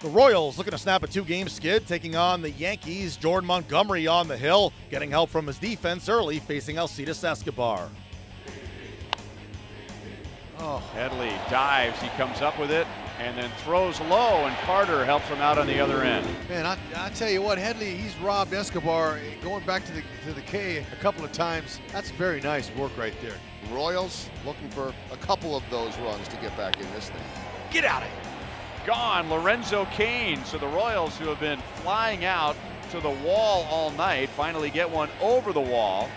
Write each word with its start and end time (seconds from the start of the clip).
The 0.00 0.08
Royals 0.10 0.58
looking 0.58 0.72
to 0.72 0.78
snap 0.78 1.02
a 1.04 1.06
two 1.06 1.24
game 1.24 1.48
skid, 1.48 1.86
taking 1.86 2.16
on 2.16 2.42
the 2.42 2.50
Yankees. 2.50 3.16
Jordan 3.16 3.46
Montgomery 3.46 4.06
on 4.06 4.28
the 4.28 4.36
hill, 4.36 4.74
getting 4.90 5.10
help 5.10 5.30
from 5.30 5.46
his 5.46 5.58
defense 5.58 6.10
early, 6.10 6.38
facing 6.38 6.76
Alcides 6.76 7.24
Escobar. 7.24 7.88
Oh. 10.58 10.78
Headley 10.92 11.32
dives, 11.48 12.00
he 12.02 12.08
comes 12.10 12.42
up 12.42 12.58
with 12.58 12.70
it, 12.70 12.86
and 13.18 13.38
then 13.38 13.50
throws 13.64 13.98
low, 14.02 14.44
and 14.44 14.54
Carter 14.58 15.02
helps 15.04 15.26
him 15.28 15.38
out 15.38 15.56
on 15.56 15.66
the 15.66 15.80
other 15.80 16.02
end. 16.02 16.26
Man, 16.48 16.66
I, 16.66 16.76
I 16.94 17.08
tell 17.10 17.30
you 17.30 17.40
what, 17.40 17.56
Headley, 17.56 17.94
he's 17.94 18.16
robbed 18.18 18.52
Escobar 18.52 19.16
eh, 19.16 19.42
going 19.42 19.64
back 19.64 19.86
to 19.86 19.92
the 19.92 20.02
to 20.26 20.34
the 20.34 20.42
K 20.42 20.84
a 20.92 20.96
couple 20.96 21.24
of 21.24 21.32
times. 21.32 21.80
That's 21.90 22.10
very 22.10 22.42
nice 22.42 22.70
work 22.76 22.94
right 22.98 23.14
there. 23.22 23.36
Royals 23.72 24.28
looking 24.44 24.68
for 24.68 24.92
a 25.10 25.16
couple 25.16 25.56
of 25.56 25.62
those 25.70 25.96
runs 25.98 26.28
to 26.28 26.36
get 26.36 26.54
back 26.58 26.78
in 26.78 26.90
this 26.92 27.08
thing. 27.08 27.22
Get 27.70 27.86
out 27.86 28.02
of 28.02 28.08
here 28.08 28.25
gone, 28.86 29.28
Lorenzo 29.28 29.84
Cain. 29.86 30.42
So 30.44 30.56
the 30.56 30.68
Royals, 30.68 31.18
who 31.18 31.26
have 31.26 31.40
been 31.40 31.58
flying 31.82 32.24
out 32.24 32.56
to 32.90 33.00
the 33.00 33.10
wall 33.10 33.66
all 33.68 33.90
night, 33.90 34.30
finally 34.30 34.70
get 34.70 34.88
one 34.88 35.10
over 35.20 35.52
the 35.52 35.60
wall. 35.60 36.08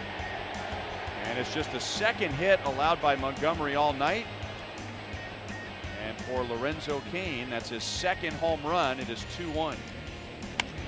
And 1.26 1.38
it's 1.38 1.54
just 1.54 1.72
the 1.72 1.80
second 1.80 2.32
hit 2.34 2.60
allowed 2.66 3.02
by 3.02 3.16
Montgomery 3.16 3.76
all 3.76 3.94
night. 3.94 4.26
And 6.08 6.18
for 6.22 6.44
Lorenzo 6.44 7.02
Cain, 7.12 7.50
that's 7.50 7.70
his 7.70 7.84
second 7.84 8.34
home 8.36 8.62
run. 8.64 9.00
It 9.00 9.10
is 9.10 9.26
2 9.36 9.52
1. 9.52 9.76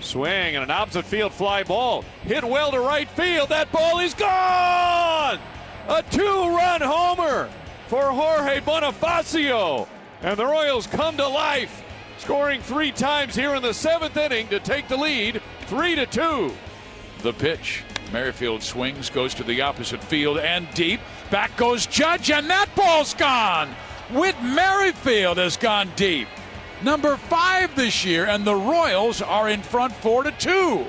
Swing 0.02 0.56
and 0.56 0.64
an 0.64 0.72
opposite 0.72 1.06
field 1.06 1.34
fly 1.34 1.64
ball. 1.64 2.04
Hit 2.24 2.44
well 2.44 2.72
to 2.72 2.80
right 2.80 3.10
field. 3.10 3.50
That 3.50 3.72
ball 3.72 4.00
is 4.00 4.14
gone! 4.14 5.40
A 5.88 6.04
two 6.10 6.24
run 6.24 6.82
homer 6.82 7.50
for 7.88 8.12
Jorge 8.12 8.62
Bonifacio. 8.62 9.88
And 10.22 10.38
the 10.38 10.46
Royals 10.46 10.86
come 10.86 11.18
to 11.18 11.28
life, 11.28 11.84
scoring 12.18 12.62
three 12.62 12.92
times 12.92 13.36
here 13.36 13.56
in 13.56 13.64
the 13.64 13.74
seventh 13.74 14.16
inning 14.18 14.48
to 14.50 14.60
take 14.60 14.88
the 14.88 14.98
lead, 14.98 15.42
three 15.62 15.96
to 15.96 16.06
two. 16.06 16.54
The 17.24 17.34
pitch. 17.34 17.84
Merrifield 18.12 18.62
swings, 18.62 19.10
goes 19.10 19.34
to 19.36 19.44
the 19.44 19.62
opposite 19.62 20.04
field 20.04 20.38
and 20.38 20.72
deep. 20.74 21.00
Back 21.30 21.56
goes 21.56 21.86
Judge, 21.86 22.30
and 22.30 22.50
that 22.50 22.70
ball's 22.76 23.14
gone. 23.14 23.70
Whit 24.12 24.36
Merrifield 24.44 25.38
has 25.38 25.56
gone 25.58 25.90
deep. 25.96 26.28
Number 26.84 27.16
five 27.16 27.76
this 27.76 28.04
year, 28.04 28.26
and 28.26 28.44
the 28.44 28.56
Royals 28.56 29.22
are 29.22 29.50
in 29.50 29.62
front 29.62 29.94
four 29.94 30.24
to 30.24 30.32
two. 30.32 30.86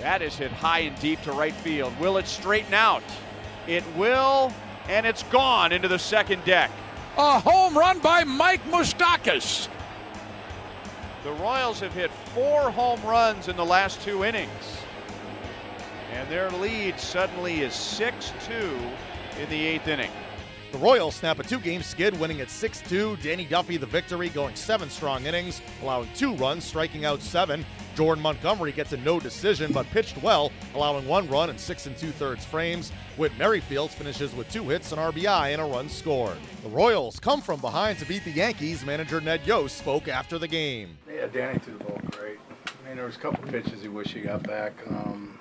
That 0.00 0.22
is 0.22 0.36
hit 0.36 0.52
high 0.52 0.80
and 0.80 0.98
deep 1.00 1.20
to 1.22 1.32
right 1.32 1.54
field. 1.54 1.98
Will 2.00 2.16
it 2.16 2.26
straighten 2.26 2.74
out? 2.74 3.02
It 3.66 3.84
will 3.96 4.52
and 4.88 5.06
it's 5.06 5.22
gone 5.24 5.72
into 5.72 5.88
the 5.88 5.98
second 5.98 6.44
deck. 6.44 6.70
A 7.16 7.38
home 7.40 7.76
run 7.76 8.00
by 8.00 8.24
Mike 8.24 8.64
Moustakas. 8.70 9.68
The 11.22 11.32
Royals 11.32 11.80
have 11.80 11.94
hit 11.94 12.10
four 12.34 12.70
home 12.70 13.02
runs 13.02 13.48
in 13.48 13.56
the 13.56 13.64
last 13.64 14.02
two 14.02 14.24
innings. 14.24 14.50
And 16.12 16.28
their 16.28 16.50
lead 16.50 17.00
suddenly 17.00 17.60
is 17.60 17.74
6 17.74 18.32
2 18.46 18.52
in 19.40 19.48
the 19.48 19.66
eighth 19.66 19.88
inning. 19.88 20.10
The 20.74 20.80
Royals 20.80 21.14
snap 21.14 21.38
a 21.38 21.44
two 21.44 21.60
game 21.60 21.84
skid, 21.84 22.18
winning 22.18 22.40
at 22.40 22.50
6 22.50 22.80
2. 22.88 23.18
Danny 23.22 23.44
Duffy 23.44 23.76
the 23.76 23.86
victory, 23.86 24.28
going 24.28 24.56
seven 24.56 24.90
strong 24.90 25.24
innings, 25.24 25.62
allowing 25.80 26.08
two 26.16 26.34
runs, 26.34 26.64
striking 26.64 27.04
out 27.04 27.22
seven. 27.22 27.64
Jordan 27.94 28.20
Montgomery 28.20 28.72
gets 28.72 28.92
a 28.92 28.96
no 28.96 29.20
decision, 29.20 29.72
but 29.72 29.86
pitched 29.92 30.20
well, 30.20 30.50
allowing 30.74 31.06
one 31.06 31.28
run 31.28 31.48
in 31.48 31.56
six 31.58 31.86
and 31.86 31.96
two 31.96 32.10
thirds 32.10 32.44
frames. 32.44 32.90
Whit 33.16 33.30
Merrifield 33.38 33.92
finishes 33.92 34.34
with 34.34 34.50
two 34.50 34.68
hits, 34.68 34.90
an 34.90 34.98
RBI, 34.98 35.52
and 35.52 35.62
a 35.62 35.64
run 35.64 35.88
scored. 35.88 36.38
The 36.64 36.70
Royals 36.70 37.20
come 37.20 37.40
from 37.40 37.60
behind 37.60 38.00
to 38.00 38.04
beat 38.04 38.24
the 38.24 38.32
Yankees. 38.32 38.84
Manager 38.84 39.20
Ned 39.20 39.46
Yost 39.46 39.78
spoke 39.78 40.08
after 40.08 40.40
the 40.40 40.48
game. 40.48 40.98
Yeah, 41.08 41.26
Danny 41.26 41.60
threw 41.60 41.78
the 41.78 41.84
ball 41.84 42.00
great. 42.10 42.40
I 42.66 42.88
mean, 42.88 42.96
there 42.96 43.06
was 43.06 43.14
a 43.14 43.20
couple 43.20 43.48
pitches 43.48 43.80
he 43.80 43.86
wished 43.86 44.10
he 44.10 44.22
got 44.22 44.42
back. 44.42 44.72
Um, 44.88 45.38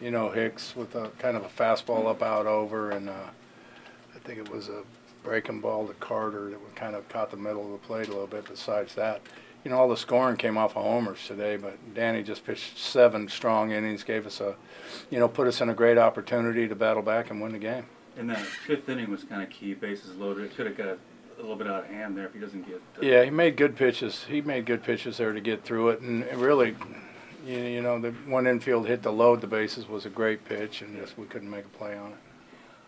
you 0.00 0.10
know, 0.10 0.28
Hicks 0.28 0.74
with 0.74 0.96
a 0.96 1.10
kind 1.20 1.36
of 1.36 1.44
a 1.44 1.48
fastball 1.48 2.08
up 2.08 2.20
out 2.20 2.46
over, 2.46 2.90
and 2.90 3.08
uh, 3.08 3.28
think 4.30 4.46
it 4.46 4.54
was 4.54 4.68
a 4.68 4.82
breaking 5.24 5.60
ball 5.60 5.88
to 5.88 5.94
Carter 5.94 6.50
that 6.50 6.76
kind 6.76 6.94
of 6.94 7.08
caught 7.08 7.30
the 7.32 7.36
middle 7.36 7.64
of 7.64 7.72
the 7.72 7.86
plate 7.86 8.06
a 8.06 8.12
little 8.12 8.28
bit. 8.28 8.44
Besides 8.48 8.94
that, 8.94 9.20
you 9.64 9.70
know, 9.70 9.78
all 9.78 9.88
the 9.88 9.96
scoring 9.96 10.36
came 10.36 10.56
off 10.56 10.76
of 10.76 10.84
homers 10.84 11.26
today, 11.26 11.56
but 11.56 11.94
Danny 11.94 12.22
just 12.22 12.46
pitched 12.46 12.78
seven 12.78 13.28
strong 13.28 13.72
innings, 13.72 14.04
gave 14.04 14.24
us 14.24 14.40
a, 14.40 14.54
you 15.10 15.18
know, 15.18 15.26
put 15.26 15.48
us 15.48 15.60
in 15.60 15.68
a 15.68 15.74
great 15.74 15.98
opportunity 15.98 16.68
to 16.68 16.76
battle 16.76 17.02
back 17.02 17.30
and 17.30 17.40
win 17.40 17.52
the 17.52 17.58
game. 17.58 17.86
And 18.16 18.30
that 18.30 18.38
fifth 18.38 18.88
inning 18.88 19.10
was 19.10 19.24
kind 19.24 19.42
of 19.42 19.50
key, 19.50 19.74
bases 19.74 20.14
loaded. 20.16 20.44
It 20.44 20.54
could 20.54 20.66
have 20.66 20.76
got 20.76 20.98
a 21.38 21.40
little 21.40 21.56
bit 21.56 21.66
out 21.66 21.84
of 21.84 21.90
hand 21.90 22.16
there 22.16 22.26
if 22.26 22.32
he 22.32 22.38
doesn't 22.38 22.66
get. 22.68 22.76
Uh, 22.76 23.00
yeah, 23.02 23.24
he 23.24 23.30
made 23.30 23.56
good 23.56 23.74
pitches. 23.74 24.24
He 24.24 24.40
made 24.40 24.64
good 24.64 24.84
pitches 24.84 25.16
there 25.16 25.32
to 25.32 25.40
get 25.40 25.64
through 25.64 25.90
it, 25.90 26.00
and 26.00 26.24
really, 26.36 26.76
you, 27.44 27.58
you 27.58 27.82
know, 27.82 27.98
the 27.98 28.12
one 28.26 28.46
infield 28.46 28.86
hit 28.86 29.02
to 29.02 29.10
load 29.10 29.40
the 29.40 29.48
bases 29.48 29.88
was 29.88 30.06
a 30.06 30.10
great 30.10 30.44
pitch, 30.44 30.82
and 30.82 30.96
just 30.96 31.18
we 31.18 31.26
couldn't 31.26 31.50
make 31.50 31.64
a 31.64 31.68
play 31.70 31.96
on 31.96 32.12
it. 32.12 32.18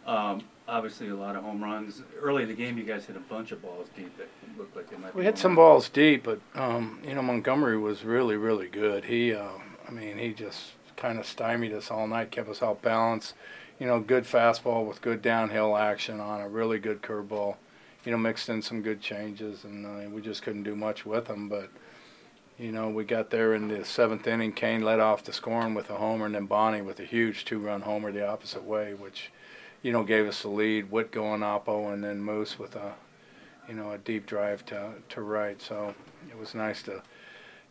Um, 0.06 0.42
obviously 0.68 1.08
a 1.08 1.14
lot 1.14 1.36
of 1.36 1.44
home 1.44 1.62
runs. 1.62 2.02
Early 2.20 2.42
in 2.42 2.48
the 2.48 2.54
game, 2.54 2.78
you 2.78 2.84
guys 2.84 3.04
hit 3.04 3.16
a 3.16 3.20
bunch 3.20 3.52
of 3.52 3.62
balls 3.62 3.88
deep 3.96 4.16
that 4.18 4.28
looked 4.58 4.74
like 4.76 4.90
they 4.90 4.96
might. 4.96 5.14
We 5.14 5.24
hit 5.24 5.38
some 5.38 5.54
balls 5.54 5.88
deep, 5.88 6.24
but 6.24 6.40
um, 6.54 7.00
you 7.06 7.14
know 7.14 7.22
Montgomery 7.22 7.78
was 7.78 8.04
really, 8.04 8.36
really 8.36 8.68
good. 8.68 9.04
He, 9.04 9.32
uh, 9.34 9.48
I 9.86 9.90
mean, 9.90 10.18
he 10.18 10.32
just 10.32 10.72
kind 10.96 11.18
of 11.18 11.26
stymied 11.26 11.72
us 11.72 11.90
all 11.90 12.06
night, 12.06 12.30
kept 12.30 12.48
us 12.48 12.62
out 12.62 12.82
balance. 12.82 13.34
You 13.78 13.86
know, 13.86 14.00
good 14.00 14.24
fastball 14.24 14.86
with 14.86 15.02
good 15.02 15.22
downhill 15.22 15.76
action 15.76 16.20
on 16.20 16.40
a 16.40 16.48
really 16.48 16.78
good 16.78 17.02
curveball. 17.02 17.56
You 18.04 18.12
know, 18.12 18.18
mixed 18.18 18.48
in 18.48 18.62
some 18.62 18.82
good 18.82 19.00
changes, 19.00 19.64
and 19.64 19.86
uh, 19.86 20.10
we 20.10 20.20
just 20.20 20.42
couldn't 20.42 20.64
do 20.64 20.76
much 20.76 21.06
with 21.06 21.26
them. 21.26 21.48
But 21.48 21.70
you 22.58 22.70
know, 22.70 22.90
we 22.90 23.04
got 23.04 23.30
there 23.30 23.54
in 23.54 23.68
the 23.68 23.84
seventh 23.84 24.26
inning. 24.26 24.52
Cain 24.52 24.82
led 24.82 25.00
off 25.00 25.24
the 25.24 25.32
scoring 25.32 25.74
with 25.74 25.90
a 25.90 25.96
homer, 25.96 26.26
and 26.26 26.34
then 26.34 26.46
Bonnie 26.46 26.82
with 26.82 27.00
a 27.00 27.04
huge 27.04 27.44
two-run 27.44 27.82
homer 27.82 28.12
the 28.12 28.26
opposite 28.26 28.64
way, 28.64 28.94
which 28.94 29.30
you 29.82 29.92
know, 29.92 30.02
gave 30.04 30.26
us 30.26 30.42
the 30.42 30.48
lead. 30.48 30.90
Whit 30.90 31.10
going 31.10 31.40
oppo, 31.40 31.92
and 31.92 32.02
then 32.02 32.22
Moose 32.22 32.58
with 32.58 32.76
a, 32.76 32.94
you 33.68 33.74
know, 33.74 33.92
a 33.92 33.98
deep 33.98 34.26
drive 34.26 34.64
to 34.66 34.92
to 35.10 35.20
right. 35.20 35.60
So 35.60 35.94
it 36.30 36.38
was 36.38 36.54
nice 36.54 36.82
to, 36.82 37.02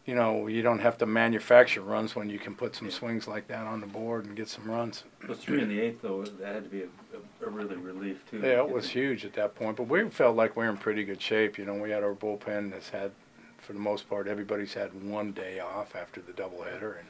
you 0.05 0.15
know, 0.15 0.47
you 0.47 0.61
don't 0.61 0.79
have 0.79 0.97
to 0.99 1.05
manufacture 1.05 1.81
runs 1.81 2.15
when 2.15 2.29
you 2.29 2.39
can 2.39 2.55
put 2.55 2.75
some 2.75 2.91
swings 2.91 3.27
like 3.27 3.47
that 3.47 3.65
on 3.65 3.81
the 3.81 3.87
board 3.87 4.25
and 4.25 4.35
get 4.35 4.49
some 4.49 4.69
runs. 4.69 5.03
The 5.27 5.35
three 5.35 5.61
in 5.61 5.69
the 5.69 5.79
eighth, 5.79 6.01
though, 6.01 6.23
that 6.23 6.53
had 6.55 6.63
to 6.63 6.69
be 6.69 6.81
a, 6.81 7.45
a, 7.45 7.47
a 7.47 7.49
really 7.49 7.77
relief 7.77 8.23
too. 8.29 8.39
Yeah, 8.39 8.59
it 8.59 8.69
was 8.69 8.89
huge 8.89 9.25
at 9.25 9.33
that 9.33 9.55
point. 9.55 9.77
But 9.77 9.87
we 9.87 10.07
felt 10.09 10.35
like 10.35 10.55
we 10.55 10.65
were 10.65 10.71
in 10.71 10.77
pretty 10.77 11.03
good 11.03 11.21
shape. 11.21 11.57
You 11.57 11.65
know, 11.65 11.75
we 11.75 11.91
had 11.91 12.03
our 12.03 12.13
bullpen 12.13 12.71
that's 12.71 12.89
had, 12.89 13.11
for 13.59 13.73
the 13.73 13.79
most 13.79 14.09
part, 14.09 14.27
everybody's 14.27 14.73
had 14.73 14.91
one 15.03 15.31
day 15.31 15.59
off 15.59 15.95
after 15.95 16.21
the 16.21 16.33
doubleheader, 16.33 16.99
and. 16.99 17.07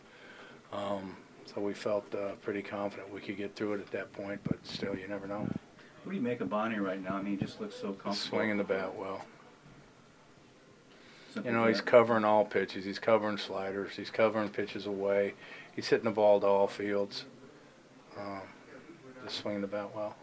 Um, 0.73 1.17
so 1.46 1.62
we 1.62 1.74
felt 1.74 2.13
uh, 2.16 2.34
pretty 2.41 2.62
confident 2.62 3.12
we 3.13 3.22
could 3.22 3.38
get 3.38 3.56
through 3.56 3.74
it 3.74 3.79
at 3.81 3.91
that 3.91 4.12
point, 4.13 4.40
but 4.44 4.57
still, 4.66 4.96
you 4.96 5.07
never 5.07 5.28
know. 5.28 5.47
What 6.03 6.13
do 6.13 6.16
you 6.16 6.22
make 6.22 6.41
of 6.41 6.50
Bonnie 6.50 6.79
right 6.79 7.02
now? 7.02 7.16
I 7.16 7.22
mean, 7.22 7.38
he 7.38 7.46
just 7.46 7.62
looks 7.62 7.75
so 7.75 7.94
comfortable. 7.94 8.16
Swinging 8.16 8.57
the 8.57 8.63
bat 8.63 8.96
well. 8.96 9.24
You 11.46 11.52
know, 11.52 11.66
he's 11.68 11.79
covering 11.79 12.25
all 12.25 12.44
pitches. 12.44 12.84
He's 12.84 13.00
covering 13.00 13.38
sliders. 13.38 13.94
He's 13.96 14.09
covering 14.09 14.50
pitches 14.50 14.85
away. 14.85 15.34
He's 15.75 15.88
hitting 15.88 16.06
the 16.06 16.12
ball 16.12 16.41
to 16.41 16.47
all 16.47 16.68
fields. 16.68 17.25
Um, 18.18 18.41
just 19.23 19.38
swinging 19.38 19.62
the 19.62 19.68
bat 19.68 19.96
well. 19.96 20.16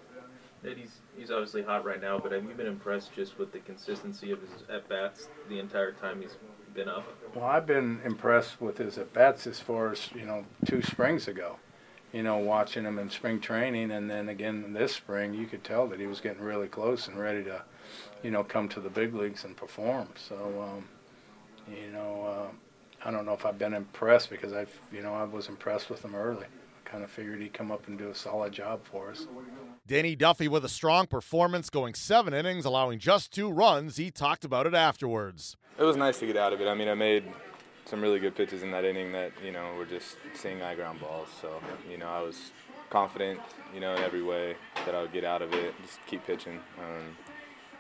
He's 0.63 1.01
he's 1.17 1.31
obviously 1.31 1.63
hot 1.63 1.85
right 1.85 2.01
now, 2.01 2.19
but 2.19 2.33
have 2.33 2.45
you 2.45 2.55
been 2.55 2.67
impressed 2.67 3.15
just 3.15 3.39
with 3.39 3.53
the 3.53 3.61
consistency 3.61 4.33
of 4.33 4.41
his 4.41 4.51
at 4.69 4.89
bats 4.89 5.29
the 5.49 5.59
entire 5.59 5.93
time 5.93 6.21
he's 6.21 6.37
been 6.75 6.89
up? 6.89 7.05
Well, 7.35 7.45
I've 7.45 7.67
been 7.67 8.01
impressed 8.05 8.61
with 8.61 8.79
his 8.79 8.99
at 8.99 9.13
bats 9.13 9.47
as 9.47 9.61
far 9.61 9.93
as 9.93 10.11
you 10.15 10.25
know 10.25 10.45
two 10.65 10.83
springs 10.83 11.29
ago. 11.29 11.57
You 12.13 12.23
know, 12.23 12.39
watching 12.39 12.85
him 12.85 12.99
in 12.99 13.11
spring 13.11 13.39
training, 13.39 13.91
and 13.91 14.11
then 14.11 14.29
again 14.29 14.73
this 14.73 14.95
spring, 14.95 15.35
you 15.35 15.47
could 15.47 15.63
tell 15.63 15.87
that 15.89 16.01
he 16.01 16.07
was 16.07 16.21
getting 16.21 16.43
really 16.43 16.69
close 16.69 17.07
and 17.07 17.19
ready 17.19 17.45
to, 17.45 17.63
you 18.23 18.31
know, 18.31 18.43
come 18.43 18.69
to 18.71 18.81
the 18.81 18.89
big 18.89 19.15
leagues 19.15 19.45
and 19.45 19.57
perform. 19.57 20.09
So, 20.17 20.37
um, 20.63 20.89
you 21.71 21.91
know, 21.93 22.25
uh, 22.25 23.07
I 23.07 23.11
don't 23.11 23.27
know 23.27 23.35
if 23.35 23.45
I've 23.45 23.59
been 23.59 23.75
impressed 23.75 24.31
because 24.31 24.55
I've, 24.55 24.81
you 24.91 25.03
know, 25.03 25.15
I 25.15 25.25
was 25.25 25.49
impressed 25.49 25.91
with 25.91 26.03
him 26.03 26.15
early. 26.15 26.47
I 26.89 26.91
kind 26.91 27.05
of 27.05 27.11
figured 27.11 27.41
he'd 27.41 27.53
come 27.53 27.71
up 27.71 27.87
and 27.87 27.99
do 27.99 28.11
a 28.11 28.15
solid 28.15 28.53
job 28.53 28.81
for 28.85 29.11
us. 29.11 29.27
Danny 29.87 30.17
Duffy 30.17 30.49
with 30.49 30.65
a 30.65 30.69
strong 30.69 31.07
performance, 31.07 31.69
going 31.69 31.95
seven 31.95 32.33
innings, 32.33 32.65
allowing 32.65 32.99
just 32.99 33.33
two 33.33 33.51
runs. 33.51 33.97
He 33.97 34.11
talked 34.11 34.45
about 34.45 34.67
it 34.67 34.75
afterwards. 34.75 35.57
It 35.79 35.83
was 35.83 35.97
nice 35.97 36.19
to 36.21 36.27
get 36.27 36.37
out 36.37 36.53
of 36.53 36.61
it. 36.61 36.67
I 36.67 36.75
mean, 36.75 36.89
I 36.89 36.95
made 36.95 37.25
some 37.85 38.01
really 38.01 38.19
good 38.19 38.35
pitches 38.35 38.63
in 38.63 38.71
that 38.71 38.85
inning 38.85 39.13
that 39.13 39.33
you 39.45 39.53
know 39.53 39.75
were 39.77 39.85
just 39.85 40.17
seeing 40.35 40.63
eye 40.63 40.75
ground 40.75 41.01
balls. 41.01 41.29
So 41.41 41.61
you 41.91 41.99
know, 41.99 42.09
I 42.09 42.23
was 42.23 42.53
confident, 42.91 43.39
you 43.75 43.81
know, 43.81 43.95
in 43.95 44.03
every 44.03 44.23
way 44.23 44.57
that 44.87 44.95
I 44.95 45.03
would 45.03 45.13
get 45.13 45.25
out 45.25 45.43
of 45.43 45.53
it. 45.53 45.75
Just 45.83 45.99
keep 46.07 46.27
pitching. 46.27 46.59
Um, 46.79 47.17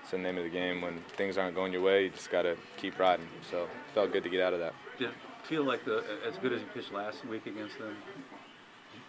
it's 0.02 0.11
the 0.11 0.19
name 0.19 0.37
of 0.37 0.44
the 0.44 0.50
game. 0.50 0.82
When 0.82 1.02
things 1.16 1.38
aren't 1.38 1.54
going 1.54 1.72
your 1.72 1.82
way, 1.82 2.04
you 2.04 2.11
just 2.11 2.31
got 2.31 2.43
to 2.43 2.56
keep 2.76 2.99
riding. 2.99 3.28
So 3.50 3.62
it 3.62 3.70
felt 3.94 4.12
good 4.12 4.22
to 4.25 4.28
get 4.31 4.43
out 4.43 4.52
of 4.52 4.61
that. 4.61 4.75
Did 4.99 5.08
it 5.11 5.14
feel 5.44 5.64
like 5.64 5.84
the, 5.84 6.04
as 6.26 6.37
good 6.37 6.52
as 6.52 6.61
you 6.61 6.66
pitched 6.75 6.93
last 6.93 7.25
week 7.26 7.46
against 7.46 7.78
them? 7.78 7.96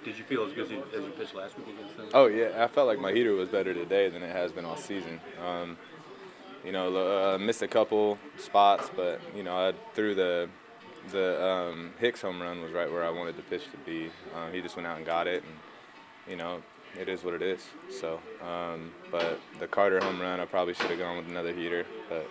Did 0.03 0.17
you 0.17 0.23
feel 0.23 0.45
as 0.45 0.53
good 0.53 0.65
as 0.65 0.71
you, 0.71 0.83
as 0.95 1.03
you 1.03 1.09
pitched 1.11 1.35
last 1.35 1.57
week 1.57 1.67
against 1.67 1.97
them? 1.97 2.07
Oh 2.13 2.27
yeah, 2.27 2.63
I 2.63 2.67
felt 2.67 2.87
like 2.87 2.99
my 2.99 3.11
heater 3.11 3.33
was 3.33 3.49
better 3.49 3.73
today 3.73 4.09
than 4.09 4.23
it 4.23 4.31
has 4.31 4.51
been 4.51 4.63
all 4.63 4.77
season. 4.77 5.19
Um, 5.45 5.77
you 6.63 6.71
know, 6.71 7.33
uh, 7.33 7.37
missed 7.37 7.61
a 7.61 7.67
couple 7.67 8.17
spots, 8.37 8.89
but 8.95 9.19
you 9.35 9.43
know, 9.43 9.55
I 9.55 9.73
threw 9.93 10.15
the 10.15 10.49
the 11.11 11.43
um, 11.43 11.93
Hicks 11.99 12.21
home 12.21 12.41
run 12.41 12.61
was 12.61 12.71
right 12.71 12.89
where 12.91 13.03
I 13.03 13.09
wanted 13.09 13.37
the 13.37 13.41
pitch 13.43 13.63
to 13.71 13.77
be. 13.85 14.11
Uh, 14.35 14.49
he 14.51 14.61
just 14.61 14.75
went 14.75 14.87
out 14.87 14.97
and 14.97 15.05
got 15.05 15.27
it, 15.27 15.43
and 15.43 15.53
you 16.29 16.35
know, 16.37 16.61
it 16.97 17.09
is 17.09 17.23
what 17.23 17.33
it 17.33 17.41
is. 17.41 17.65
So, 17.89 18.19
um, 18.41 18.91
but 19.11 19.39
the 19.59 19.67
Carter 19.67 19.99
home 19.99 20.21
run, 20.21 20.39
I 20.39 20.45
probably 20.45 20.73
should 20.73 20.89
have 20.89 20.99
gone 20.99 21.17
with 21.17 21.27
another 21.27 21.53
heater, 21.53 21.85
but 22.09 22.29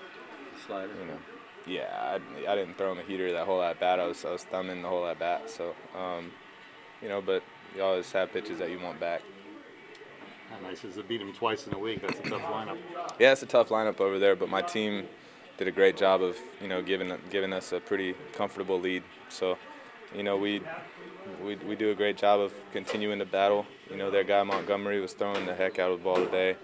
Slider. 0.67 0.93
you 1.00 1.06
know, 1.06 1.19
yeah, 1.67 2.19
I, 2.47 2.53
I 2.53 2.55
didn't 2.55 2.79
throw 2.79 2.93
him 2.93 2.99
a 2.99 3.03
heater 3.03 3.32
that 3.32 3.47
whole 3.47 3.62
at 3.62 3.79
bat. 3.79 4.00
I 4.00 4.06
was 4.06 4.25
I 4.25 4.31
was 4.31 4.44
thumbing 4.44 4.82
the 4.82 4.88
whole 4.88 5.06
at 5.06 5.19
bat. 5.19 5.50
So, 5.50 5.75
um, 5.97 6.32
you 7.03 7.09
know, 7.09 7.21
but 7.21 7.43
you 7.75 7.82
always 7.82 8.11
have 8.12 8.32
pitches 8.32 8.59
that 8.59 8.70
you 8.70 8.81
want 8.81 8.99
back. 9.00 9.23
How 10.50 10.59
nice 10.61 10.82
is 10.85 10.94
to 10.94 11.03
beat 11.03 11.20
him 11.20 11.32
twice 11.32 11.67
in 11.67 11.75
a 11.75 11.79
week? 11.79 12.00
That's 12.00 12.19
a 12.20 12.31
tough 12.31 12.43
lineup. 12.43 12.79
Yeah, 13.19 13.32
it's 13.32 13.43
a 13.43 13.47
tough 13.47 13.69
lineup 13.69 14.00
over 14.00 14.19
there, 14.19 14.35
but 14.35 14.49
my 14.49 14.62
team 14.62 15.06
did 15.59 15.69
a 15.69 15.73
great 15.73 15.97
job 15.97 16.23
of 16.23 16.37
you 16.61 16.69
know 16.69 16.81
giving 16.81 17.12
giving 17.31 17.53
us 17.53 17.73
a 17.73 17.81
pretty 17.81 18.15
comfortable 18.32 18.81
lead. 18.81 19.03
So, 19.29 19.59
you 20.15 20.23
know, 20.23 20.37
we 20.37 20.62
we 21.44 21.56
we 21.56 21.76
do 21.76 21.91
a 21.91 21.94
great 21.94 22.17
job 22.17 22.41
of 22.41 22.55
continuing 22.73 23.19
the 23.19 23.26
battle. 23.26 23.67
You 23.91 23.97
know, 23.97 24.11
their 24.11 24.25
guy 24.25 24.43
Montgomery 24.43 25.00
was 25.00 25.12
throwing 25.12 25.44
the 25.44 25.55
heck 25.55 25.79
out 25.79 25.91
of 25.91 25.99
the 25.99 26.05
ball 26.05 26.17
today. 26.17 26.56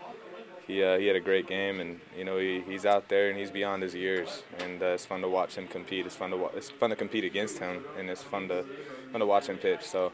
He 0.67 0.83
uh, 0.83 0.97
he 0.97 1.07
had 1.07 1.17
a 1.17 1.21
great 1.21 1.47
game, 1.47 1.81
and 1.81 2.01
you 2.17 2.25
know 2.25 2.39
he, 2.39 2.63
he's 2.67 2.87
out 2.87 3.11
there 3.11 3.29
and 3.29 3.39
he's 3.39 3.51
beyond 3.51 3.83
his 3.83 3.95
years, 3.95 4.45
and 4.61 4.83
uh, 4.83 4.87
it's 4.87 5.05
fun 5.05 5.21
to 5.21 5.29
watch 5.29 5.57
him 5.57 5.69
compete. 5.69 6.07
It's 6.07 6.17
fun 6.17 6.31
to 6.31 6.39
wa- 6.39 6.53
it's 6.55 6.71
fun 6.71 6.89
to 6.89 6.97
compete 6.97 7.25
against 7.25 7.59
him, 7.59 7.85
and 7.99 8.09
it's 8.09 8.23
fun 8.23 8.49
to 8.49 8.65
fun 9.13 9.21
to 9.21 9.27
watch 9.27 9.47
him 9.49 9.59
pitch. 9.59 9.83
So. 9.83 10.11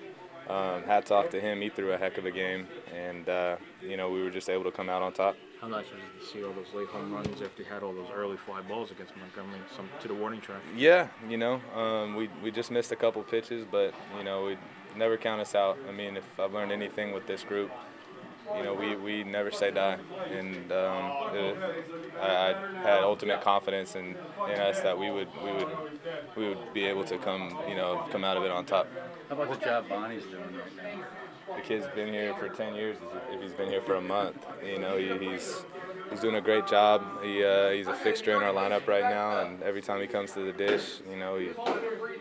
Um, 0.48 0.82
hats 0.82 1.10
off 1.10 1.30
to 1.30 1.40
him. 1.40 1.60
He 1.60 1.68
threw 1.68 1.92
a 1.92 1.98
heck 1.98 2.18
of 2.18 2.24
a 2.26 2.30
game, 2.30 2.66
and 2.92 3.28
uh, 3.28 3.56
you 3.82 3.96
know 3.96 4.10
we 4.10 4.22
were 4.22 4.30
just 4.30 4.50
able 4.50 4.64
to 4.64 4.72
come 4.72 4.88
out 4.88 5.02
on 5.02 5.12
top. 5.12 5.36
How 5.60 5.68
nice 5.68 5.84
was 5.90 6.00
it 6.00 6.20
to 6.20 6.26
see 6.26 6.44
all 6.44 6.52
those 6.52 6.72
late 6.74 6.88
home 6.88 7.12
runs 7.12 7.42
after 7.42 7.62
you 7.62 7.68
had 7.68 7.82
all 7.82 7.92
those 7.92 8.08
early 8.14 8.36
fly 8.38 8.62
balls 8.62 8.90
against 8.90 9.14
Montgomery, 9.16 9.60
some 9.76 9.88
to 10.00 10.08
the 10.08 10.14
warning 10.14 10.40
track? 10.40 10.62
Yeah, 10.74 11.08
you 11.28 11.36
know, 11.36 11.60
um, 11.74 12.16
we 12.16 12.30
we 12.42 12.50
just 12.50 12.70
missed 12.70 12.90
a 12.92 12.96
couple 12.96 13.22
pitches, 13.22 13.66
but 13.70 13.94
you 14.16 14.24
know 14.24 14.46
we 14.46 14.56
never 14.96 15.16
count 15.16 15.40
us 15.40 15.54
out. 15.54 15.78
I 15.88 15.92
mean, 15.92 16.16
if 16.16 16.24
I've 16.38 16.52
learned 16.52 16.72
anything 16.72 17.12
with 17.12 17.26
this 17.26 17.44
group, 17.44 17.70
you 18.56 18.62
know, 18.62 18.74
we, 18.74 18.96
we 18.96 19.24
never 19.24 19.50
say 19.50 19.70
die, 19.70 19.98
and 20.30 20.72
um, 20.72 21.12
it, 21.34 21.56
I, 22.20 22.54
I 22.54 22.80
had 22.82 23.02
ultimate 23.02 23.42
confidence 23.42 23.94
in, 23.94 24.16
in 24.48 24.60
us 24.60 24.80
that 24.80 24.98
we 24.98 25.10
would 25.10 25.28
we 25.44 25.52
would 25.52 25.68
we 26.36 26.48
would 26.48 26.74
be 26.74 26.84
able 26.84 27.04
to 27.04 27.18
come 27.18 27.56
you 27.68 27.74
know 27.74 28.04
come 28.10 28.24
out 28.24 28.36
of 28.36 28.44
it 28.44 28.50
on 28.50 28.64
top. 28.64 28.88
How 29.28 29.36
about 29.36 29.58
the 29.58 29.64
job 29.64 29.88
Bonnie's 29.88 30.24
doing 30.24 30.42
right 30.42 30.98
now? 30.98 31.04
The 31.56 31.62
kid's 31.62 31.86
been 31.94 32.12
here 32.12 32.32
for 32.34 32.48
10 32.48 32.74
years. 32.74 32.96
If 33.32 33.42
he's 33.42 33.52
been 33.52 33.68
here 33.68 33.82
for 33.82 33.96
a 33.96 34.00
month, 34.00 34.46
you 34.64 34.78
know, 34.78 34.96
he, 34.96 35.16
he's 35.18 35.64
he's 36.08 36.20
doing 36.20 36.36
a 36.36 36.40
great 36.40 36.66
job. 36.68 37.02
He, 37.24 37.44
uh, 37.44 37.70
he's 37.70 37.88
a 37.88 37.94
fixture 37.94 38.36
in 38.36 38.42
our 38.42 38.52
lineup 38.52 38.86
right 38.86 39.02
now, 39.02 39.40
and 39.40 39.62
every 39.62 39.82
time 39.82 40.00
he 40.00 40.06
comes 40.06 40.32
to 40.32 40.40
the 40.44 40.52
dish, 40.52 41.00
you 41.10 41.16
know, 41.16 41.38
he 41.38 41.50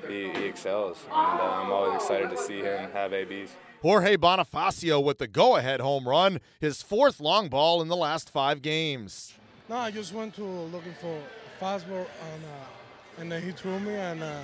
he, 0.08 0.32
he 0.34 0.46
excels. 0.46 0.98
And 1.06 1.40
uh, 1.40 1.44
I'm 1.44 1.72
always 1.72 2.02
excited 2.02 2.30
to 2.32 2.38
see 2.38 2.60
him 2.60 2.92
have 2.92 3.14
ABs. 3.14 3.52
Jorge 3.82 4.18
Bonifacio 4.18 5.02
with 5.02 5.20
the 5.20 5.28
go 5.28 5.56
ahead 5.56 5.80
home 5.80 6.08
run, 6.08 6.42
his 6.60 6.82
fourth 6.82 7.22
long 7.22 7.48
ball 7.48 7.82
in 7.82 7.88
the 7.88 7.96
last 7.96 8.30
five 8.30 8.62
games. 8.62 9.34
No, 9.70 9.78
I 9.78 9.90
just 9.90 10.14
went 10.14 10.36
to 10.36 10.44
looking 10.44 10.94
for 10.94 11.18
fastball, 11.62 12.06
and, 12.34 12.44
uh, 12.44 13.20
and 13.20 13.32
then 13.32 13.42
he 13.42 13.52
threw 13.52 13.80
me, 13.80 13.94
and 13.94 14.22
uh, 14.22 14.42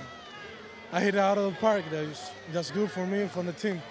I 0.90 1.00
hit 1.00 1.16
it 1.16 1.18
out 1.18 1.36
of 1.36 1.52
the 1.52 1.58
park. 1.58 1.84
That's, 1.90 2.30
that's 2.52 2.70
good 2.70 2.90
for 2.90 3.06
me 3.06 3.22
and 3.22 3.30
for 3.30 3.42
the 3.42 3.52
team. 3.52 3.82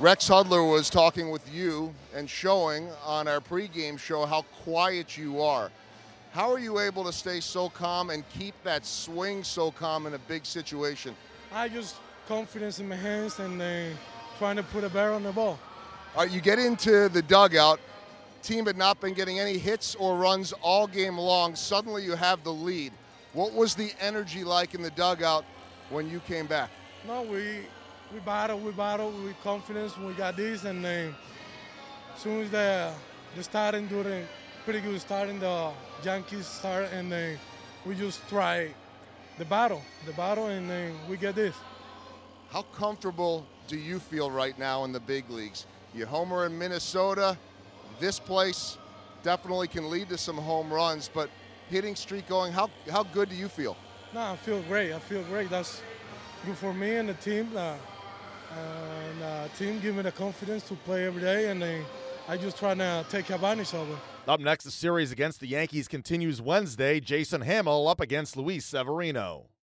Rex 0.00 0.28
Hudler 0.28 0.68
was 0.68 0.90
talking 0.90 1.30
with 1.30 1.52
you 1.54 1.94
and 2.12 2.28
showing 2.28 2.88
on 3.04 3.28
our 3.28 3.38
pregame 3.38 3.96
show 3.96 4.26
how 4.26 4.42
quiet 4.64 5.16
you 5.16 5.40
are. 5.40 5.70
How 6.32 6.50
are 6.50 6.58
you 6.58 6.80
able 6.80 7.04
to 7.04 7.12
stay 7.12 7.38
so 7.38 7.68
calm 7.68 8.10
and 8.10 8.28
keep 8.30 8.56
that 8.64 8.84
swing 8.84 9.44
so 9.44 9.70
calm 9.70 10.06
in 10.06 10.14
a 10.14 10.18
big 10.18 10.44
situation? 10.44 11.14
I 11.52 11.68
just 11.68 11.94
confidence 12.26 12.80
in 12.80 12.88
my 12.88 12.96
hands 12.96 13.38
and 13.38 13.60
then 13.60 13.96
trying 14.38 14.56
to 14.56 14.62
put 14.62 14.84
a 14.84 14.88
barrel 14.88 15.16
on 15.16 15.22
the 15.22 15.32
ball. 15.32 15.58
All 16.14 16.22
right, 16.22 16.30
you 16.30 16.40
get 16.40 16.58
into 16.58 17.08
the 17.08 17.22
dugout. 17.22 17.80
Team 18.42 18.66
had 18.66 18.76
not 18.76 19.00
been 19.00 19.14
getting 19.14 19.40
any 19.40 19.58
hits 19.58 19.94
or 19.94 20.16
runs 20.16 20.52
all 20.60 20.86
game 20.86 21.18
long. 21.18 21.56
Suddenly 21.56 22.04
you 22.04 22.14
have 22.14 22.44
the 22.44 22.52
lead. 22.52 22.92
What 23.32 23.52
was 23.52 23.74
the 23.74 23.92
energy 24.00 24.44
like 24.44 24.74
in 24.74 24.82
the 24.82 24.90
dugout 24.90 25.44
when 25.90 26.08
you 26.08 26.20
came 26.20 26.46
back? 26.46 26.70
No, 27.06 27.22
we 27.22 27.60
we 28.12 28.20
battle, 28.20 28.58
we 28.60 28.70
battle 28.72 29.10
with 29.10 29.40
confidence. 29.42 29.96
We 29.98 30.12
got 30.12 30.36
this, 30.36 30.64
and 30.64 30.84
then 30.84 31.14
as 32.14 32.20
soon 32.20 32.42
as 32.42 32.50
the 32.50 32.92
the 33.34 33.42
starting 33.42 33.88
doing 33.88 34.26
pretty 34.64 34.80
good 34.80 35.00
starting, 35.00 35.40
the 35.40 35.70
Yankees 36.04 36.46
start, 36.46 36.90
and 36.92 37.10
then 37.10 37.38
we 37.84 37.94
just 37.94 38.26
try 38.28 38.72
the 39.38 39.44
battle, 39.44 39.82
the 40.06 40.12
battle, 40.12 40.46
and 40.46 40.70
then 40.70 40.94
we 41.08 41.16
get 41.16 41.34
this. 41.34 41.54
How 42.50 42.62
comfortable 42.62 43.46
do 43.68 43.76
you 43.76 43.98
feel 43.98 44.30
right 44.30 44.58
now 44.58 44.84
in 44.84 44.92
the 44.92 45.00
big 45.00 45.28
leagues? 45.30 45.66
You 45.94 46.06
homer 46.06 46.46
in 46.46 46.58
Minnesota. 46.58 47.38
This 48.00 48.18
place 48.18 48.78
definitely 49.22 49.68
can 49.68 49.90
lead 49.90 50.08
to 50.10 50.18
some 50.18 50.36
home 50.36 50.72
runs, 50.72 51.08
but 51.12 51.30
hitting 51.70 51.96
streak 51.96 52.26
going, 52.28 52.52
how, 52.52 52.70
how 52.90 53.04
good 53.04 53.28
do 53.28 53.36
you 53.36 53.48
feel? 53.48 53.76
No, 54.12 54.20
I 54.20 54.36
feel 54.36 54.62
great. 54.62 54.92
I 54.92 54.98
feel 54.98 55.22
great. 55.24 55.50
That's 55.50 55.82
good 56.44 56.56
for 56.56 56.74
me 56.74 56.96
and 56.96 57.08
the 57.08 57.14
team. 57.14 57.50
Uh, 57.56 57.76
and 58.56 59.22
uh, 59.22 59.48
team 59.58 59.80
give 59.80 59.96
me 59.96 60.02
the 60.02 60.12
confidence 60.12 60.62
to 60.68 60.74
play 60.74 61.06
every 61.06 61.22
day, 61.22 61.50
and 61.50 61.60
then 61.60 61.84
I 62.28 62.36
just 62.36 62.56
try 62.58 62.74
to 62.74 63.04
take 63.10 63.30
advantage 63.30 63.74
of 63.74 63.90
it. 63.90 63.98
Up 64.26 64.40
next, 64.40 64.64
the 64.64 64.70
series 64.70 65.12
against 65.12 65.40
the 65.40 65.48
Yankees 65.48 65.88
continues 65.88 66.40
Wednesday. 66.40 67.00
Jason 67.00 67.42
Hammel 67.42 67.88
up 67.88 68.00
against 68.00 68.36
Luis 68.36 68.64
Severino. 68.64 69.46